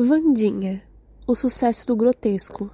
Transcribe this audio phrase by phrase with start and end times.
[0.00, 0.80] Vandinha,
[1.26, 2.70] o sucesso do grotesco,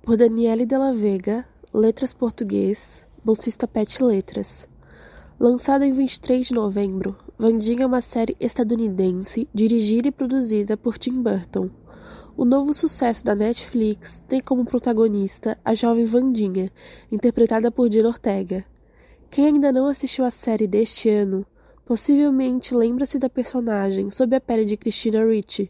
[0.00, 4.68] por Daniele Della Vega, Letras Português, bolsista Pet Letras.
[5.40, 11.20] Lançada em 23 de novembro, Vandinha é uma série estadunidense dirigida e produzida por Tim
[11.20, 11.68] Burton.
[12.36, 16.70] O novo sucesso da Netflix tem como protagonista a jovem Vandinha,
[17.10, 18.64] interpretada por Dina Ortega.
[19.28, 21.44] Quem ainda não assistiu a série deste ano
[21.84, 25.68] Possivelmente lembra-se da personagem sob a pele de Christina Ricci,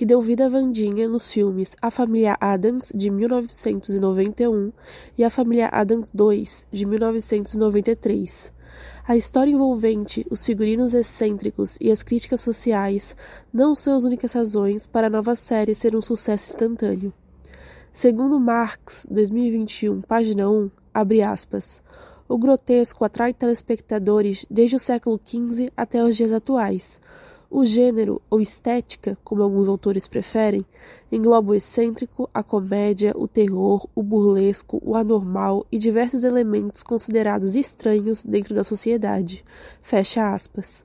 [0.00, 4.72] que deu vida a Vandinha nos filmes A Família Adams, de 1991,
[5.18, 8.50] e A Família Adams 2, de 1993.
[9.06, 13.14] A história envolvente, os figurinos excêntricos e as críticas sociais
[13.52, 17.12] não são as únicas razões para a nova série ser um sucesso instantâneo.
[17.92, 21.82] Segundo Marx, 2021, página 1, abre aspas,
[22.26, 27.02] o grotesco atrai telespectadores desde o século XV até os dias atuais.
[27.52, 30.64] O gênero, ou estética, como alguns autores preferem,
[31.10, 37.56] engloba o excêntrico, a comédia, o terror, o burlesco, o anormal e diversos elementos considerados
[37.56, 39.44] estranhos dentro da sociedade.
[39.82, 40.84] Fecha aspas.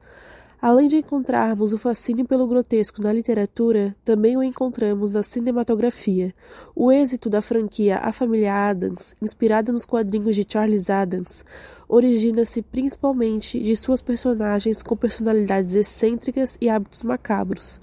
[0.62, 6.34] Além de encontrarmos o fascínio pelo grotesco na literatura, também o encontramos na cinematografia.
[6.76, 11.44] O êxito da franquia A Família Adams, inspirada nos quadrinhos de Charles Adams,
[11.88, 17.80] origina-se principalmente de suas personagens com personalidades excêntricas e hábitos macabros.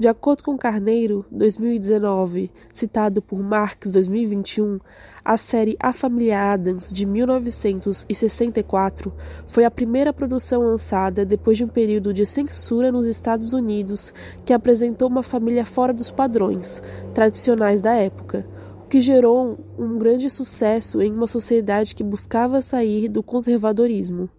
[0.00, 4.80] De acordo com Carneiro, 2019, citado por Marx 2021,
[5.22, 9.12] a série A Família Adams, de 1964,
[9.46, 14.54] foi a primeira produção lançada depois de um período de censura nos Estados Unidos que
[14.54, 18.46] apresentou uma família fora dos padrões tradicionais da época,
[18.82, 24.30] o que gerou um grande sucesso em uma sociedade que buscava sair do conservadorismo.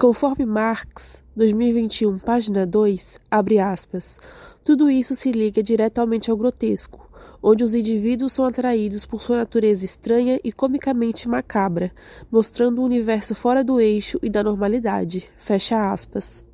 [0.00, 4.18] Conforme Marx, 2021, página 2, abre aspas,
[4.64, 7.06] tudo isso se liga diretamente ao grotesco,
[7.42, 11.92] onde os indivíduos são atraídos por sua natureza estranha e comicamente macabra,
[12.32, 15.30] mostrando um universo fora do eixo e da normalidade.
[15.36, 16.46] Fecha aspas.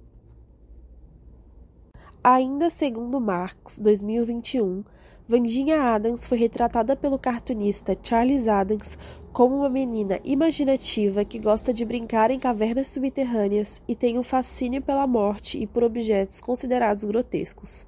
[2.24, 4.82] Ainda segundo Marx, 2021,
[5.28, 8.96] Vandinha Adams foi retratada pelo cartunista Charles Adams
[9.32, 14.80] como uma menina imaginativa que gosta de brincar em cavernas subterrâneas e tem um fascínio
[14.80, 17.84] pela morte e por objetos considerados grotescos.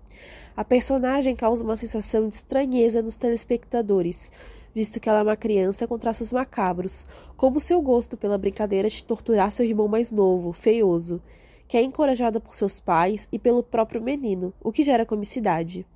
[0.56, 4.32] A personagem causa uma sensação de estranheza nos telespectadores,
[4.74, 7.06] visto que ela é uma criança com traços macabros,
[7.36, 11.22] como seu gosto pela brincadeira de torturar seu irmão mais novo, feioso,
[11.68, 15.86] que é encorajada por seus pais e pelo próprio menino, o que gera comicidade.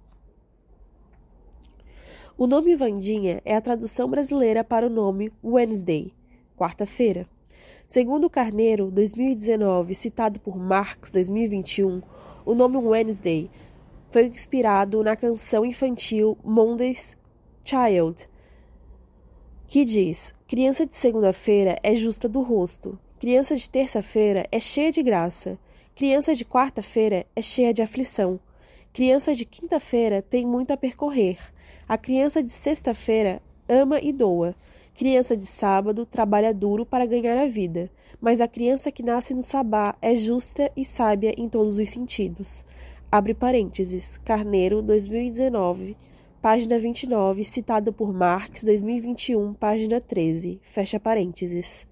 [2.37, 6.15] O nome Vandinha é a tradução brasileira para o nome Wednesday,
[6.57, 7.29] quarta-feira.
[7.87, 12.01] Segundo Carneiro, 2019, citado por Marx, 2021,
[12.47, 13.51] o nome Wednesday
[14.11, 17.19] foi inspirado na canção infantil Monday's
[17.65, 18.27] Child,
[19.69, 25.03] que diz: Criança de segunda-feira é justa do rosto, criança de terça-feira é cheia de
[25.03, 25.59] graça,
[25.95, 28.41] criança de quarta-feira é cheia de aflição,
[28.91, 31.52] criança de quinta-feira tem muito a percorrer.
[31.89, 34.55] A criança de sexta-feira ama e doa.
[34.95, 39.43] Criança de sábado trabalha duro para ganhar a vida, mas a criança que nasce no
[39.43, 42.65] sabá é justa e sábia em todos os sentidos.
[43.11, 44.19] Abre parênteses.
[44.19, 45.97] Carneiro, 2019,
[46.41, 50.61] página 29, citado por Marx, 2021, página 13.
[50.63, 51.89] Fecha parênteses.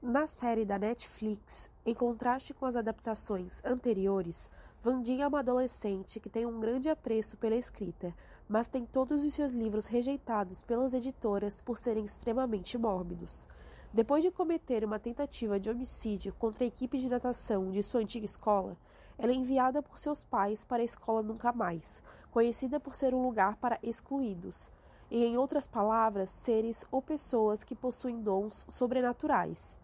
[0.00, 4.48] Na série da Netflix, em contraste com as adaptações anteriores,
[4.80, 8.14] Vandinha é uma adolescente que tem um grande apreço pela escrita,
[8.48, 13.48] mas tem todos os seus livros rejeitados pelas editoras por serem extremamente mórbidos.
[13.92, 18.24] Depois de cometer uma tentativa de homicídio contra a equipe de natação de sua antiga
[18.24, 18.76] escola,
[19.18, 22.00] ela é enviada por seus pais para a escola Nunca Mais,
[22.30, 24.70] conhecida por ser um lugar para excluídos,
[25.10, 29.76] e, em outras palavras, seres ou pessoas que possuem dons sobrenaturais.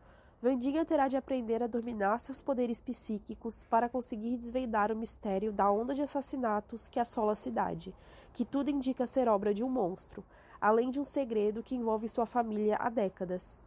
[0.44, 5.70] Vandinha terá de aprender a dominar seus poderes psíquicos para conseguir desvendar o mistério da
[5.70, 7.94] onda de assassinatos que assola a cidade,
[8.30, 10.22] que tudo indica ser obra de um monstro,
[10.60, 13.62] além de um segredo que envolve sua família há décadas.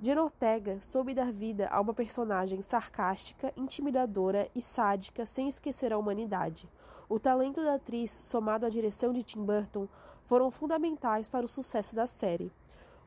[0.00, 5.98] Jen Ortega soube dar vida a uma personagem sarcástica, intimidadora e sádica sem esquecer a
[5.98, 6.66] humanidade.
[7.10, 9.86] O talento da atriz, somado à direção de Tim Burton,
[10.24, 12.50] foram fundamentais para o sucesso da série.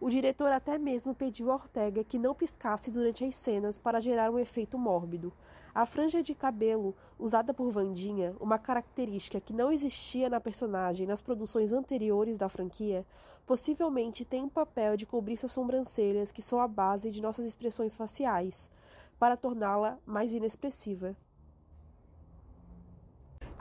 [0.02, 4.32] O diretor até mesmo pediu a Ortega que não piscasse durante as cenas para gerar
[4.32, 5.34] um efeito mórbido.
[5.76, 11.22] A franja de cabelo usada por Vandinha, uma característica que não existia na personagem nas
[11.22, 13.06] produções anteriores da franquia,
[13.46, 17.94] possivelmente tem um papel de cobrir suas sobrancelhas, que são a base de nossas expressões
[17.94, 18.72] faciais,
[19.20, 21.16] para torná-la mais inexpressiva.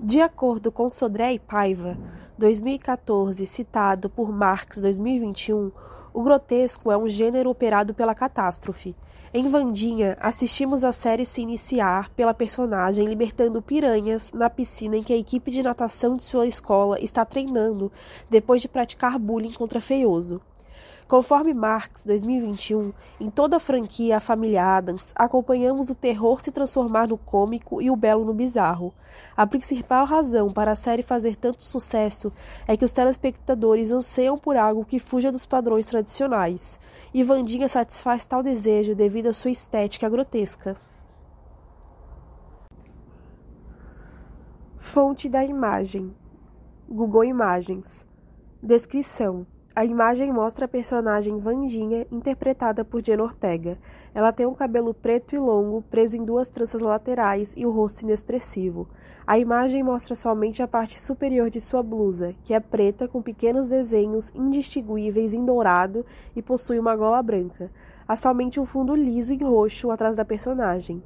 [0.00, 1.99] De acordo com Sodré e Paiva,
[2.38, 5.73] 2014, citado por Marx 2021,
[6.13, 8.95] o grotesco é um gênero operado pela catástrofe.
[9.33, 15.13] Em Vandinha, assistimos a série se iniciar pela personagem libertando piranhas na piscina em que
[15.13, 17.93] a equipe de natação de sua escola está treinando
[18.31, 20.41] depois de praticar bullying contra Feioso.
[21.09, 27.09] Conforme Marx 2021, em toda a franquia A Família Adams, acompanhamos o terror se transformar
[27.09, 28.93] no cômico e o belo no bizarro.
[29.35, 32.31] A principal razão para a série fazer tanto sucesso
[32.67, 36.79] é que os telespectadores anseiam por algo que fuja dos padrões tradicionais,
[37.15, 40.77] e Vandinha satisfaz tal desejo devido à sua estética grotesca.
[44.77, 46.15] Fonte da imagem:
[46.87, 48.07] Google Imagens.
[48.63, 49.47] Descrição:
[49.79, 53.79] a imagem mostra a personagem Vandinha, interpretada por Jenna Ortega.
[54.13, 57.73] Ela tem um cabelo preto e longo, preso em duas tranças laterais e o um
[57.73, 58.89] rosto inexpressivo.
[59.25, 63.69] A imagem mostra somente a parte superior de sua blusa, que é preta com pequenos
[63.69, 66.05] desenhos indistinguíveis em dourado
[66.35, 67.71] e possui uma gola branca.
[68.09, 71.01] Há somente um fundo liso em roxo atrás da personagem.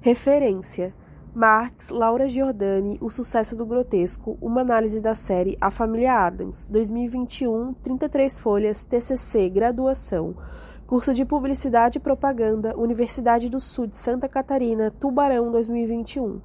[0.00, 0.94] Referência:
[1.38, 7.74] Marx, Laura Giordani, O Sucesso do Grotesco, uma análise da série A Família Adams, 2021,
[7.74, 10.34] 33 folhas, TCC, graduação,
[10.84, 16.40] curso de Publicidade e Propaganda, Universidade do Sul de Santa Catarina, Tubarão, 2021.